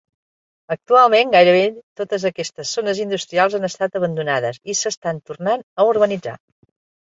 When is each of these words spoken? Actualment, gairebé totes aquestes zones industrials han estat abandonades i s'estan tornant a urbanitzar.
Actualment, 0.75 1.33
gairebé 1.35 1.67
totes 2.01 2.25
aquestes 2.31 2.73
zones 2.79 3.03
industrials 3.05 3.59
han 3.61 3.69
estat 3.71 4.01
abandonades 4.03 4.61
i 4.75 4.79
s'estan 4.83 5.23
tornant 5.33 5.67
a 5.85 5.91
urbanitzar. 5.95 6.39